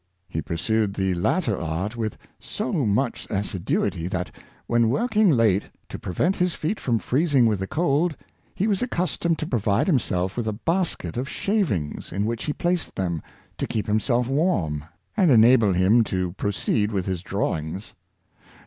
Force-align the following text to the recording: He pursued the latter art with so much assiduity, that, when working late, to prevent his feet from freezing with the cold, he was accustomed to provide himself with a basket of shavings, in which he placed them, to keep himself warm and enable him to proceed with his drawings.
He 0.27 0.41
pursued 0.41 0.95
the 0.95 1.13
latter 1.13 1.61
art 1.61 1.95
with 1.95 2.17
so 2.39 2.71
much 2.73 3.27
assiduity, 3.29 4.07
that, 4.07 4.31
when 4.65 4.89
working 4.89 5.29
late, 5.29 5.65
to 5.89 5.99
prevent 5.99 6.37
his 6.37 6.55
feet 6.55 6.79
from 6.79 6.97
freezing 6.97 7.45
with 7.45 7.59
the 7.59 7.67
cold, 7.67 8.17
he 8.55 8.65
was 8.65 8.81
accustomed 8.81 9.37
to 9.37 9.45
provide 9.45 9.85
himself 9.85 10.37
with 10.37 10.47
a 10.47 10.53
basket 10.53 11.17
of 11.17 11.29
shavings, 11.29 12.11
in 12.11 12.25
which 12.25 12.45
he 12.45 12.51
placed 12.53 12.95
them, 12.95 13.21
to 13.59 13.67
keep 13.67 13.85
himself 13.85 14.27
warm 14.27 14.83
and 15.15 15.29
enable 15.29 15.71
him 15.73 16.03
to 16.05 16.31
proceed 16.31 16.91
with 16.91 17.05
his 17.05 17.21
drawings. 17.21 17.93